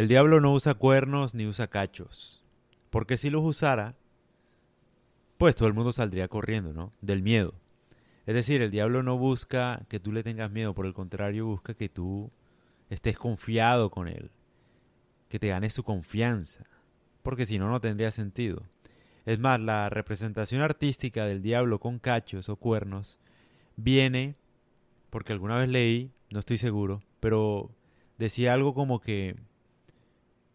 El 0.00 0.08
diablo 0.08 0.40
no 0.40 0.54
usa 0.54 0.72
cuernos 0.72 1.34
ni 1.34 1.46
usa 1.46 1.66
cachos. 1.66 2.42
Porque 2.88 3.18
si 3.18 3.28
los 3.28 3.44
usara, 3.44 3.96
pues 5.36 5.54
todo 5.54 5.68
el 5.68 5.74
mundo 5.74 5.92
saldría 5.92 6.26
corriendo, 6.26 6.72
¿no? 6.72 6.94
Del 7.02 7.20
miedo. 7.20 7.52
Es 8.24 8.34
decir, 8.34 8.62
el 8.62 8.70
diablo 8.70 9.02
no 9.02 9.18
busca 9.18 9.84
que 9.90 10.00
tú 10.00 10.10
le 10.10 10.22
tengas 10.22 10.50
miedo, 10.50 10.72
por 10.72 10.86
el 10.86 10.94
contrario, 10.94 11.44
busca 11.44 11.74
que 11.74 11.90
tú 11.90 12.30
estés 12.88 13.18
confiado 13.18 13.90
con 13.90 14.08
él, 14.08 14.30
que 15.28 15.38
te 15.38 15.48
ganes 15.48 15.74
su 15.74 15.84
confianza, 15.84 16.64
porque 17.22 17.44
si 17.44 17.58
no, 17.58 17.68
no 17.68 17.82
tendría 17.82 18.10
sentido. 18.10 18.62
Es 19.26 19.38
más, 19.38 19.60
la 19.60 19.90
representación 19.90 20.62
artística 20.62 21.26
del 21.26 21.42
diablo 21.42 21.78
con 21.78 21.98
cachos 21.98 22.48
o 22.48 22.56
cuernos 22.56 23.18
viene, 23.76 24.34
porque 25.10 25.34
alguna 25.34 25.58
vez 25.58 25.68
leí, 25.68 26.10
no 26.30 26.38
estoy 26.38 26.56
seguro, 26.56 27.02
pero 27.20 27.70
decía 28.16 28.54
algo 28.54 28.72
como 28.72 29.02
que 29.02 29.36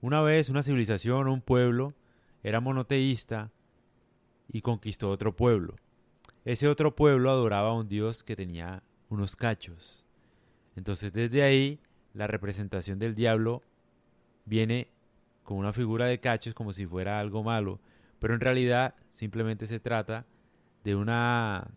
una 0.02 0.22
vez 0.22 0.50
una 0.50 0.64
civilización 0.64 1.28
o 1.28 1.34
un 1.34 1.42
pueblo 1.42 1.94
era 2.44 2.60
monoteísta 2.62 3.52
y 4.52 4.62
conquistó 4.62 5.10
otro 5.10 5.36
pueblo. 5.36 5.76
Ese 6.44 6.68
otro 6.68 6.96
pueblo 6.96 7.32
adoraba 7.32 7.70
a 7.70 7.74
un 7.74 7.88
dios 7.88 8.24
que 8.24 8.36
tenía 8.36 8.84
unos 9.10 9.36
cachos. 9.36 10.06
Entonces 10.76 11.12
desde 11.12 11.42
ahí 11.44 11.80
la 12.14 12.28
representación 12.28 13.00
del 13.00 13.16
diablo 13.16 13.64
viene 14.46 14.90
con 15.44 15.58
una 15.58 15.74
figura 15.74 16.06
de 16.06 16.20
cachos 16.20 16.54
como 16.54 16.74
si 16.74 16.86
fuera 16.86 17.20
algo 17.20 17.44
malo, 17.44 17.80
pero 18.20 18.34
en 18.34 18.42
realidad 18.42 18.96
simplemente 19.12 19.68
se 19.68 19.80
trata 19.80 20.26
de 20.84 20.96
una 20.96 21.68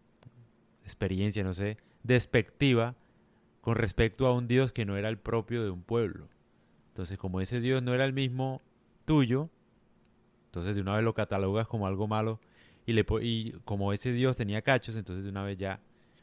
experiencia, 0.82 1.45
no 1.45 1.54
sé, 1.54 1.78
despectiva 2.02 2.95
con 3.60 3.76
respecto 3.76 4.26
a 4.26 4.34
un 4.34 4.48
Dios 4.48 4.73
que 4.73 4.87
no 4.87 4.96
era 4.96 5.09
el 5.09 5.18
propio 5.18 5.62
de 5.62 5.70
un 5.70 5.82
pueblo. 5.82 6.28
Entonces, 6.98 7.16
como 7.16 7.41
ese 7.41 7.61
Dios 7.61 7.80
no 7.80 7.95
era 7.95 8.05
el 8.05 8.12
mismo 8.12 8.61
tuyo, 9.05 9.51
entonces 10.47 10.75
de 10.75 10.83
una 10.83 10.97
vez 10.97 11.05
lo 11.05 11.15
catalogas 11.15 11.68
como 11.68 11.87
algo 11.87 12.09
malo 12.09 12.40
y, 12.87 12.93
le, 12.93 13.07
como 13.65 13.93
ese 13.93 14.10
Dios 14.10 14.37
tenía 14.37 14.63
cachos, 14.63 14.96
entonces 14.96 15.23
de 15.23 15.30
una 15.30 15.45
vez 15.45 15.57
ya... 15.57 15.80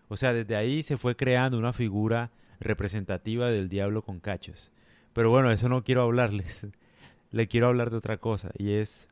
O 0.09 0.17
sea, 0.17 0.34
desde 0.34 0.58
ahí 0.58 0.84
se 0.84 0.98
fue 0.98 1.16
creando 1.16 1.58
una 1.58 1.72
figura 1.72 2.30
representativa 2.59 3.48
del 3.48 3.70
diablo 3.70 4.02
con 4.02 4.20
cachos. 4.20 4.73
Pero 5.14 5.30
bueno, 5.30 5.50
eso 5.50 5.70
no 5.70 5.82
quiero 5.86 6.02
hablarles. 6.02 6.67
Le 7.32 7.48
quiero 7.48 7.67
hablar 7.67 7.89
de 7.89 7.95
otra 7.95 8.17
cosa 8.17 8.52
y 8.58 8.72
es... 8.72 9.08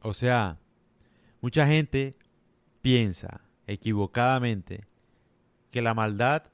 O 0.00 0.14
sea, 0.14 0.60
mucha 1.40 1.66
gente 1.66 2.14
piensa 2.82 3.40
equivocadamente 3.66 4.84
que 5.72 5.82
la 5.82 5.92
maldad 5.92 6.52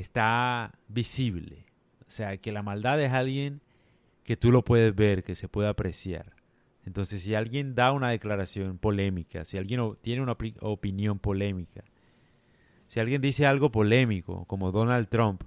está 0.00 0.72
visible. 0.88 1.64
O 2.06 2.10
sea, 2.10 2.36
que 2.36 2.52
la 2.52 2.62
maldad 2.62 3.00
es 3.00 3.12
alguien 3.12 3.60
que 4.24 4.36
tú 4.36 4.52
lo 4.52 4.64
puedes 4.64 4.94
ver, 4.94 5.24
que 5.24 5.34
se 5.34 5.48
puede 5.48 5.68
apreciar. 5.68 6.34
Entonces, 6.84 7.22
si 7.22 7.34
alguien 7.34 7.74
da 7.74 7.92
una 7.92 8.10
declaración 8.10 8.78
polémica, 8.78 9.44
si 9.44 9.56
alguien 9.56 9.96
tiene 10.00 10.22
una 10.22 10.36
opinión 10.60 11.18
polémica, 11.18 11.84
si 12.88 13.00
alguien 13.00 13.22
dice 13.22 13.46
algo 13.46 13.70
polémico, 13.70 14.44
como 14.46 14.72
Donald 14.72 15.08
Trump, 15.08 15.42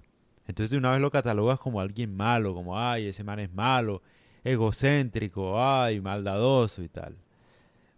entonces 0.47 0.71
de 0.71 0.77
una 0.77 0.91
vez 0.91 1.01
lo 1.01 1.11
catalogas 1.11 1.59
como 1.59 1.79
alguien 1.79 2.15
malo, 2.15 2.53
como, 2.53 2.79
ay, 2.79 3.07
ese 3.07 3.23
man 3.23 3.39
es 3.39 3.51
malo, 3.53 4.01
egocéntrico, 4.43 5.61
ay, 5.61 5.99
maldadoso 6.01 6.83
y 6.83 6.89
tal. 6.89 7.17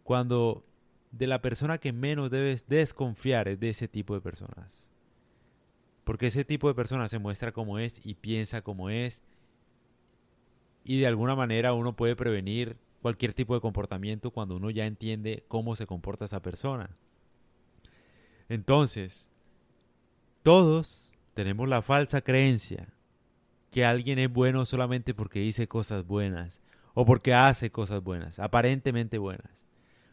Cuando 0.04 0.64
de 1.12 1.28
la 1.28 1.42
persona 1.42 1.78
que 1.78 1.94
menos 1.94 2.32
debes 2.32 2.68
desconfiar 2.68 3.48
es 3.48 3.60
de 3.60 3.70
ese 3.70 3.88
tipo 3.88 4.16
de 4.16 4.22
personas. 4.22 4.90
Porque 6.08 6.28
ese 6.28 6.46
tipo 6.46 6.70
de 6.70 6.74
personas 6.74 7.12
se 7.12 7.20
muestra 7.20 7.52
como 7.52 7.80
es 7.80 8.00
y 8.06 8.14
piensa 8.14 8.62
como 8.62 8.90
es. 8.90 9.22
Y 10.86 11.02
de 11.02 11.08
alguna 11.08 11.36
manera 11.36 11.74
uno 11.74 11.98
puede 11.98 12.16
prevenir 12.16 12.78
cualquier 13.02 13.34
tipo 13.34 13.54
de 13.54 13.60
comportamiento 13.60 14.32
cuando 14.32 14.56
uno 14.56 14.70
ya 14.70 14.86
entiende 14.86 15.44
cómo 15.50 15.76
se 15.76 15.86
comporta 15.86 16.24
esa 16.24 16.42
persona. 16.42 16.92
Entonces, 18.48 19.30
todos 20.44 21.12
tenemos 21.34 21.68
la 21.68 21.82
falsa 21.82 22.22
creencia 22.22 22.88
que 23.70 23.84
alguien 23.84 24.18
es 24.18 24.32
bueno 24.32 24.66
solamente 24.66 25.14
porque 25.14 25.42
dice 25.42 25.68
cosas 25.68 26.08
buenas 26.08 26.62
o 26.94 27.06
porque 27.06 27.34
hace 27.34 27.70
cosas 27.70 28.02
buenas, 28.02 28.40
aparentemente 28.40 29.18
buenas. 29.18 29.66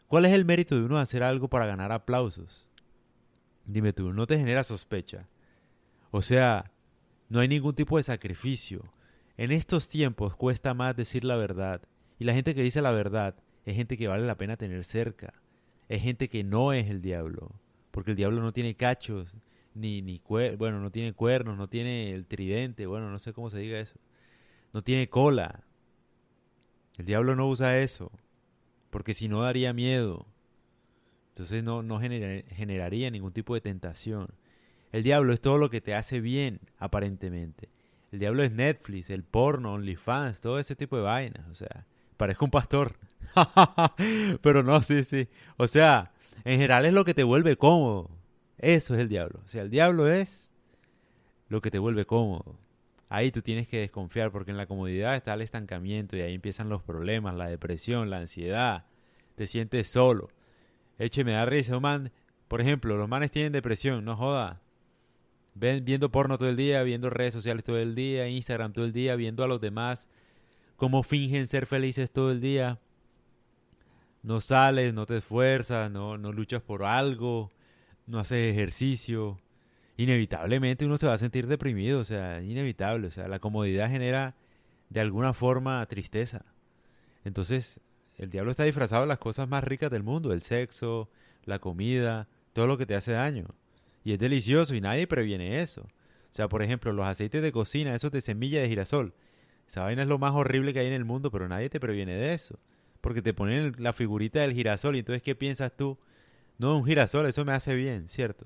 ¿Cuál 0.07 0.25
es 0.25 0.33
el 0.33 0.43
mérito 0.43 0.75
de 0.75 0.83
uno 0.83 0.97
hacer 0.97 1.23
algo 1.23 1.47
para 1.47 1.65
ganar 1.65 1.93
aplausos? 1.93 2.67
Dime 3.65 3.93
tú, 3.93 4.11
¿no 4.11 4.27
te 4.27 4.37
genera 4.37 4.65
sospecha? 4.65 5.25
O 6.15 6.21
sea, 6.21 6.71
no 7.27 7.41
hay 7.41 7.49
ningún 7.49 7.75
tipo 7.75 7.97
de 7.97 8.03
sacrificio. 8.03 8.89
En 9.35 9.51
estos 9.51 9.89
tiempos 9.89 10.33
cuesta 10.37 10.73
más 10.73 10.95
decir 10.95 11.25
la 11.25 11.35
verdad. 11.35 11.81
Y 12.17 12.23
la 12.23 12.33
gente 12.33 12.55
que 12.55 12.63
dice 12.63 12.81
la 12.81 12.93
verdad 12.93 13.35
es 13.65 13.75
gente 13.75 13.97
que 13.97 14.07
vale 14.07 14.25
la 14.25 14.37
pena 14.37 14.55
tener 14.55 14.85
cerca. 14.85 15.33
Es 15.89 16.01
gente 16.01 16.29
que 16.29 16.45
no 16.45 16.71
es 16.71 16.89
el 16.89 17.01
diablo. 17.01 17.51
Porque 17.91 18.11
el 18.11 18.15
diablo 18.15 18.41
no 18.41 18.53
tiene 18.53 18.77
cachos, 18.77 19.35
ni, 19.73 20.01
ni 20.01 20.21
bueno, 20.57 20.79
no 20.79 20.89
tiene 20.89 21.11
cuernos, 21.11 21.57
no 21.57 21.67
tiene 21.67 22.13
el 22.13 22.25
tridente, 22.27 22.85
bueno, 22.85 23.11
no 23.11 23.19
sé 23.19 23.33
cómo 23.33 23.49
se 23.49 23.59
diga 23.59 23.77
eso. 23.77 23.99
No 24.71 24.85
tiene 24.85 25.09
cola. 25.09 25.65
El 26.97 27.07
diablo 27.07 27.35
no 27.35 27.49
usa 27.49 27.77
eso 27.79 28.09
porque 28.89 29.13
si 29.13 29.27
no 29.27 29.41
daría 29.41 29.73
miedo. 29.73 30.27
Entonces 31.33 31.61
no, 31.61 31.83
no 31.83 31.99
generaría 31.99 33.11
ningún 33.11 33.33
tipo 33.33 33.53
de 33.53 33.59
tentación. 33.59 34.29
El 34.95 35.03
diablo 35.03 35.33
es 35.33 35.41
todo 35.41 35.57
lo 35.57 35.69
que 35.69 35.81
te 35.81 35.93
hace 35.93 36.21
bien, 36.21 36.61
aparentemente. 36.79 37.67
El 38.13 38.19
diablo 38.19 38.43
es 38.43 38.51
Netflix, 38.53 39.09
el 39.09 39.25
porno, 39.25 39.73
OnlyFans, 39.73 40.39
todo 40.39 40.57
ese 40.57 40.73
tipo 40.73 40.95
de 40.95 41.03
vainas. 41.03 41.45
O 41.49 41.53
sea, 41.53 41.85
parezco 42.15 42.45
un 42.45 42.51
pastor. 42.51 42.95
Pero 44.41 44.63
no, 44.63 44.81
sí, 44.83 45.03
sí. 45.03 45.27
O 45.57 45.67
sea, 45.67 46.13
en 46.45 46.53
general 46.53 46.85
es 46.85 46.93
lo 46.93 47.03
que 47.03 47.13
te 47.13 47.25
vuelve 47.25 47.57
cómodo. 47.57 48.09
Eso 48.57 48.93
es 48.93 49.01
el 49.01 49.09
diablo. 49.09 49.41
O 49.43 49.47
sea, 49.49 49.63
el 49.63 49.69
diablo 49.69 50.07
es 50.07 50.49
lo 51.49 51.59
que 51.59 51.71
te 51.71 51.79
vuelve 51.79 52.05
cómodo. 52.05 52.57
Ahí 53.09 53.33
tú 53.33 53.41
tienes 53.41 53.67
que 53.67 53.79
desconfiar 53.79 54.31
porque 54.31 54.51
en 54.51 54.57
la 54.57 54.65
comodidad 54.65 55.17
está 55.17 55.33
el 55.33 55.41
estancamiento 55.41 56.15
y 56.15 56.21
ahí 56.21 56.35
empiezan 56.35 56.69
los 56.69 56.83
problemas, 56.83 57.35
la 57.35 57.49
depresión, 57.49 58.09
la 58.09 58.19
ansiedad. 58.19 58.85
Te 59.35 59.45
sientes 59.45 59.89
solo. 59.89 60.29
Eche, 60.97 61.25
me 61.25 61.33
da 61.33 61.45
risa, 61.45 61.75
un 61.75 61.83
man. 61.83 62.11
Por 62.47 62.61
ejemplo, 62.61 62.95
los 62.95 63.09
manes 63.09 63.31
tienen 63.31 63.51
depresión, 63.51 64.05
no 64.05 64.15
joda. 64.15 64.61
Viendo 65.55 66.11
porno 66.11 66.37
todo 66.37 66.49
el 66.49 66.57
día, 66.57 66.83
viendo 66.83 67.09
redes 67.09 67.33
sociales 67.33 67.63
todo 67.63 67.79
el 67.79 67.95
día, 67.95 68.27
Instagram 68.27 68.73
todo 68.73 68.85
el 68.85 68.91
día, 68.91 69.15
viendo 69.15 69.43
a 69.43 69.47
los 69.47 69.61
demás 69.61 70.09
cómo 70.75 71.01
fingen 71.01 71.47
ser 71.47 71.65
felices 71.65 72.11
todo 72.11 72.31
el 72.31 72.41
día. 72.41 72.79
No 74.21 74.41
sales, 74.41 74.93
no 74.93 75.05
te 75.05 75.17
esfuerzas, 75.17 75.89
no, 75.89 76.17
no 76.17 76.33
luchas 76.33 76.61
por 76.61 76.83
algo, 76.83 77.51
no 78.05 78.19
haces 78.19 78.51
ejercicio, 78.51 79.39
inevitablemente 79.97 80.85
uno 80.85 80.97
se 80.97 81.07
va 81.07 81.13
a 81.13 81.17
sentir 81.17 81.47
deprimido, 81.47 81.99
o 81.99 82.05
sea, 82.05 82.41
inevitable, 82.41 83.07
o 83.07 83.11
sea, 83.11 83.27
la 83.27 83.39
comodidad 83.39 83.89
genera 83.89 84.35
de 84.89 84.99
alguna 84.99 85.33
forma 85.33 85.85
tristeza. 85.85 86.45
Entonces, 87.23 87.79
el 88.17 88.29
diablo 88.29 88.51
está 88.51 88.63
disfrazado 88.63 89.01
de 89.01 89.07
las 89.07 89.19
cosas 89.19 89.47
más 89.47 89.63
ricas 89.63 89.91
del 89.91 90.03
mundo, 90.03 90.33
el 90.33 90.41
sexo, 90.41 91.09
la 91.43 91.59
comida, 91.59 92.27
todo 92.53 92.67
lo 92.67 92.77
que 92.77 92.85
te 92.85 92.95
hace 92.95 93.13
daño. 93.13 93.47
Y 94.05 94.13
es 94.13 94.19
delicioso 94.19 94.75
y 94.75 94.81
nadie 94.81 95.07
previene 95.07 95.61
eso. 95.61 95.81
O 95.81 96.33
sea, 96.35 96.47
por 96.47 96.61
ejemplo, 96.61 96.93
los 96.93 97.07
aceites 97.07 97.41
de 97.41 97.51
cocina, 97.51 97.95
esos 97.95 98.11
de 98.11 98.21
semilla 98.21 98.61
de 98.61 98.69
girasol. 98.69 99.15
Esa 99.67 99.83
vaina 99.83 100.03
es 100.03 100.07
lo 100.07 100.19
más 100.19 100.33
horrible 100.35 100.73
que 100.73 100.79
hay 100.79 100.87
en 100.87 100.93
el 100.93 101.05
mundo, 101.05 101.31
pero 101.31 101.49
nadie 101.49 101.71
te 101.71 101.79
previene 101.79 102.13
de 102.13 102.35
eso. 102.35 102.59
Porque 103.01 103.23
te 103.23 103.33
ponen 103.33 103.73
la 103.79 103.93
figurita 103.93 104.41
del 104.41 104.53
girasol 104.53 104.95
y 104.95 104.99
entonces, 104.99 105.23
¿qué 105.23 105.33
piensas 105.33 105.75
tú? 105.75 105.97
No, 106.59 106.77
un 106.77 106.85
girasol, 106.85 107.25
eso 107.25 107.43
me 107.45 107.53
hace 107.53 107.73
bien, 107.75 108.07
¿cierto? 108.07 108.45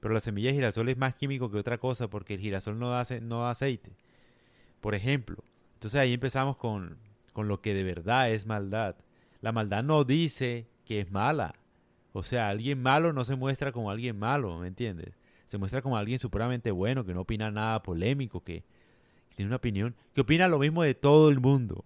Pero 0.00 0.14
la 0.14 0.20
semilla 0.20 0.48
de 0.48 0.56
girasol 0.56 0.88
es 0.88 0.96
más 0.96 1.14
químico 1.14 1.48
que 1.48 1.58
otra 1.58 1.78
cosa 1.78 2.10
porque 2.10 2.34
el 2.34 2.40
girasol 2.40 2.76
no 2.76 2.90
da, 2.90 3.06
no 3.20 3.42
da 3.42 3.50
aceite. 3.50 3.92
Por 4.80 4.96
ejemplo. 4.96 5.44
Entonces 5.74 6.00
ahí 6.00 6.12
empezamos 6.12 6.56
con, 6.56 6.98
con 7.32 7.46
lo 7.46 7.60
que 7.60 7.72
de 7.72 7.84
verdad 7.84 8.32
es 8.32 8.46
maldad. 8.46 8.96
La 9.40 9.52
maldad 9.52 9.84
no 9.84 10.02
dice 10.02 10.66
que 10.84 10.98
es 10.98 11.12
mala. 11.12 11.54
O 12.12 12.22
sea, 12.22 12.48
alguien 12.48 12.80
malo 12.80 13.12
no 13.12 13.24
se 13.24 13.36
muestra 13.36 13.72
como 13.72 13.90
alguien 13.90 14.18
malo, 14.18 14.58
¿me 14.58 14.68
entiendes? 14.68 15.14
Se 15.46 15.58
muestra 15.58 15.82
como 15.82 15.96
alguien 15.96 16.18
supremamente 16.18 16.70
bueno, 16.70 17.04
que 17.04 17.14
no 17.14 17.22
opina 17.22 17.50
nada 17.50 17.82
polémico, 17.82 18.42
que, 18.42 18.64
que 19.28 19.36
tiene 19.36 19.48
una 19.48 19.56
opinión, 19.56 19.94
que 20.14 20.20
opina 20.20 20.48
lo 20.48 20.58
mismo 20.58 20.82
de 20.82 20.94
todo 20.94 21.30
el 21.30 21.40
mundo. 21.40 21.84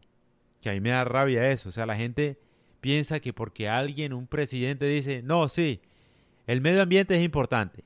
Que 0.60 0.70
a 0.70 0.72
mí 0.72 0.80
me 0.80 0.90
da 0.90 1.04
rabia 1.04 1.50
eso. 1.50 1.68
O 1.68 1.72
sea, 1.72 1.86
la 1.86 1.96
gente 1.96 2.38
piensa 2.80 3.20
que 3.20 3.32
porque 3.32 3.68
alguien, 3.68 4.12
un 4.12 4.26
presidente 4.26 4.86
dice, 4.86 5.22
no, 5.22 5.48
sí, 5.48 5.80
el 6.46 6.60
medio 6.60 6.82
ambiente 6.82 7.16
es 7.16 7.24
importante. 7.24 7.84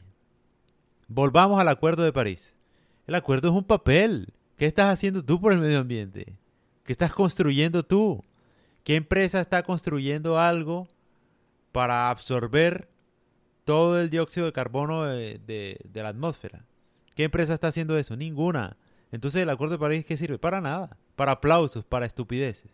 Volvamos 1.09 1.61
al 1.61 1.69
Acuerdo 1.69 2.03
de 2.03 2.13
París. 2.13 2.55
El 3.07 3.15
acuerdo 3.17 3.49
es 3.49 3.55
un 3.55 3.65
papel. 3.65 4.33
¿Qué 4.57 4.67
estás 4.67 4.93
haciendo 4.93 5.25
tú 5.25 5.41
por 5.41 5.53
el 5.53 5.59
medio 5.59 5.81
ambiente? 5.81 6.37
¿Qué 6.85 6.93
estás 6.93 7.13
construyendo 7.13 7.83
tú? 7.83 8.23
¿Qué 8.85 8.95
empresa 8.95 9.41
está 9.41 9.63
construyendo 9.63 10.39
algo 10.39 10.87
para 11.73 12.11
absorber 12.11 12.89
todo 13.65 14.01
el 14.01 14.11
dióxido 14.11 14.47
de 14.47 14.53
carbono 14.53 15.05
de, 15.05 15.81
la 15.93 16.09
atmósfera? 16.09 16.65
¿Qué 17.15 17.25
empresa 17.25 17.55
está 17.55 17.69
haciendo 17.69 17.99
eso? 17.99 18.17
Ninguna. 18.17 18.77
Entonces 19.13 19.43
el 19.43 19.51
acuerdo 19.51 19.75
de 19.75 19.81
París, 19.81 20.05
¿qué 20.05 20.17
sirve? 20.17 20.39
Para 20.39 20.61
nada. 20.61 20.97
Para 21.17 21.33
aplausos, 21.33 21.85
para 21.85 22.07
estupideces. 22.07 22.71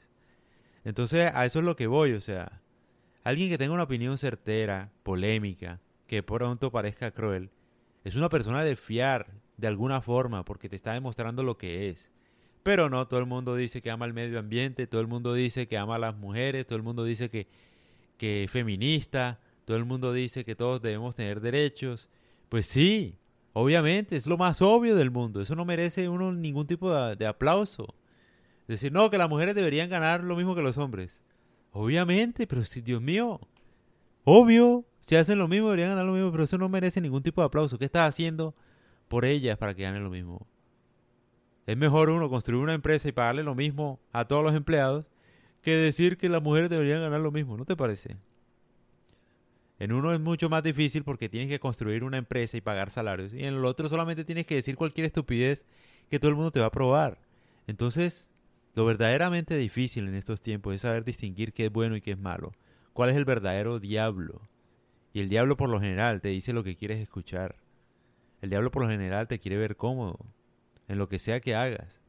Entonces 0.85 1.31
a 1.35 1.45
eso 1.45 1.59
es 1.59 1.65
lo 1.65 1.75
que 1.75 1.89
voy, 1.89 2.13
o 2.13 2.21
sea, 2.21 2.61
alguien 3.25 3.49
que 3.49 3.59
tenga 3.59 3.75
una 3.75 3.83
opinión 3.83 4.19
certera, 4.19 4.93
polémica, 5.03 5.81
que 6.07 6.23
pronto 6.23 6.71
parezca 6.71 7.11
cruel, 7.11 7.51
es 8.05 8.15
una 8.15 8.29
persona 8.29 8.63
de 8.63 8.77
fiar 8.77 9.27
de 9.57 9.67
alguna 9.67 10.01
forma 10.01 10.45
porque 10.45 10.69
te 10.69 10.77
está 10.77 10.93
demostrando 10.93 11.43
lo 11.43 11.59
que 11.59 11.89
es. 11.89 12.13
Pero 12.63 12.89
no, 12.89 13.09
todo 13.09 13.21
el 13.21 13.27
mundo 13.27 13.57
dice 13.57 13.83
que 13.83 13.91
ama 13.91 14.07
el 14.07 14.13
medio 14.13 14.39
ambiente, 14.39 14.87
todo 14.87 15.01
el 15.01 15.07
mundo 15.07 15.35
dice 15.35 15.67
que 15.67 15.79
ama 15.79 15.97
a 15.97 15.99
las 15.99 16.17
mujeres, 16.17 16.67
todo 16.67 16.77
el 16.77 16.83
mundo 16.83 17.05
dice 17.05 17.31
que, 17.31 17.49
que 18.17 18.47
feminista, 18.51 19.41
todo 19.65 19.77
el 19.77 19.85
mundo 19.85 20.13
dice 20.13 20.45
que 20.45 20.55
todos 20.55 20.81
debemos 20.81 21.17
tener 21.17 21.41
derechos. 21.41 22.09
Pues 22.49 22.67
sí, 22.67 23.19
obviamente, 23.53 24.17
es 24.17 24.27
lo 24.27 24.37
más 24.37 24.63
obvio 24.63 24.97
del 24.97 25.11
mundo. 25.11 25.41
Eso 25.41 25.57
no 25.57 25.65
merece 25.65 26.09
uno 26.09 26.33
ningún 26.33 26.67
tipo 26.67 26.95
de, 26.95 27.17
de 27.17 27.27
aplauso. 27.27 27.95
Decir, 28.69 28.93
no, 28.93 29.11
que 29.11 29.19
las 29.19 29.29
mujeres 29.29 29.55
deberían 29.55 29.89
ganar 29.89 30.25
lo 30.25 30.37
mismo 30.37 30.55
que 30.55 30.63
los 30.63 30.79
hombres. 30.79 31.23
Obviamente, 31.73 32.47
pero 32.47 32.65
si, 32.65 32.81
Dios 32.81 33.03
mío, 33.03 33.41
obvio, 34.25 34.85
si 35.01 35.17
hacen 35.17 35.39
lo 35.39 35.47
mismo 35.47 35.67
deberían 35.67 35.91
ganar 35.91 36.07
lo 36.07 36.13
mismo, 36.13 36.33
pero 36.33 36.45
eso 36.45 36.59
no 36.59 36.69
merece 36.69 37.01
ningún 37.01 37.23
tipo 37.23 37.41
de 37.41 37.47
aplauso. 37.47 37.79
¿Qué 37.79 37.85
estás 37.85 38.09
haciendo 38.09 38.55
por 39.09 39.25
ellas 39.25 39.59
para 39.59 39.75
que 39.75 39.83
ganen 39.83 40.03
lo 40.03 40.11
mismo? 40.11 40.47
Es 41.67 41.77
mejor 41.77 42.11
uno 42.11 42.31
construir 42.31 42.63
una 42.63 42.75
empresa 42.75 43.09
y 43.09 43.13
pagarle 43.13 43.43
lo 43.43 43.55
mismo 43.55 44.01
a 44.13 44.25
todos 44.25 44.43
los 44.43 44.55
empleados 44.55 45.07
que 45.67 45.75
decir 45.75 46.17
que 46.17 46.29
las 46.29 46.41
mujeres 46.41 46.71
deberían 46.71 47.01
ganar 47.01 47.19
lo 47.19 47.33
mismo, 47.33 47.57
¿no 47.57 47.65
te 47.65 47.75
parece? 47.75 48.17
En 49.81 49.91
uno 49.91 50.13
es 50.13 50.21
mucho 50.21 50.49
más 50.49 50.63
difícil 50.63 51.03
porque 51.03 51.29
tienes 51.29 51.49
que 51.49 51.59
construir 51.59 52.05
una 52.05 52.19
empresa 52.19 52.57
y 52.57 52.61
pagar 52.61 52.93
salarios. 52.93 53.35
Y 53.35 53.41
en 53.45 53.55
el 53.55 53.65
otro 53.65 53.89
solamente 53.89 54.25
tienes 54.25 54.47
que 54.47 54.55
decir 54.55 54.77
cualquier 54.77 55.07
estupidez 55.07 55.67
que 56.09 56.21
todo 56.21 56.29
el 56.29 56.37
mundo 56.37 56.53
te 56.53 56.61
va 56.61 56.67
a 56.67 56.71
probar. 56.71 57.19
Entonces, 57.67 58.31
lo 58.77 58.87
verdaderamente 58.87 59.57
difícil 59.57 60.07
en 60.07 60.15
estos 60.15 60.41
tiempos 60.41 60.73
es 60.73 60.83
saber 60.83 61.03
distinguir 61.03 61.53
qué 61.53 61.67
es 61.67 61.73
bueno 61.73 61.97
y 61.97 62.01
qué 62.01 62.13
es 62.13 62.19
malo. 62.19 62.53
¿Cuál 62.93 63.11
es 63.11 63.17
el 63.17 63.25
verdadero 63.25 63.81
diablo? 63.81 64.49
Y 65.13 65.19
el 65.19 65.29
diablo 65.29 65.57
por 65.57 65.69
lo 65.69 65.81
general 65.81 66.21
te 66.21 66.29
dice 66.29 66.53
lo 66.53 66.63
que 66.63 66.77
quieres 66.77 67.01
escuchar. 67.01 67.57
El 68.41 68.51
diablo 68.51 68.71
por 68.71 68.85
lo 68.85 68.89
general 68.89 69.27
te 69.27 69.41
quiere 69.41 69.57
ver 69.57 69.75
cómodo 69.75 70.21
en 70.87 70.99
lo 70.99 71.09
que 71.09 71.19
sea 71.19 71.41
que 71.41 71.57
hagas. 71.57 72.01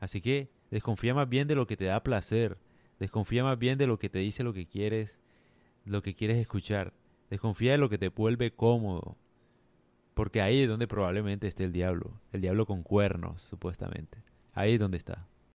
Así 0.00 0.20
que 0.20 0.50
desconfía 0.72 1.14
más 1.14 1.28
bien 1.28 1.46
de 1.46 1.54
lo 1.54 1.68
que 1.68 1.76
te 1.76 1.84
da 1.84 2.02
placer, 2.02 2.58
desconfía 2.98 3.44
más 3.44 3.58
bien 3.58 3.78
de 3.78 3.86
lo 3.86 3.98
que 3.98 4.08
te 4.08 4.18
dice 4.18 4.44
lo 4.44 4.52
que 4.52 4.66
quieres, 4.66 5.18
lo 5.84 6.02
que 6.02 6.14
quieres 6.14 6.38
escuchar, 6.38 6.92
desconfía 7.30 7.72
de 7.72 7.78
lo 7.78 7.88
que 7.88 7.98
te 7.98 8.08
vuelve 8.08 8.52
cómodo, 8.52 9.16
porque 10.14 10.40
ahí 10.40 10.60
es 10.60 10.68
donde 10.68 10.86
probablemente 10.86 11.46
esté 11.46 11.64
el 11.64 11.72
diablo, 11.72 12.20
el 12.32 12.40
diablo 12.40 12.66
con 12.66 12.82
cuernos, 12.82 13.42
supuestamente. 13.42 14.18
Ahí 14.52 14.74
es 14.74 14.80
donde 14.80 14.98
está. 14.98 15.26